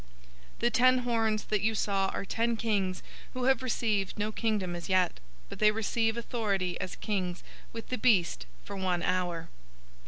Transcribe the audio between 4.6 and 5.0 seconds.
as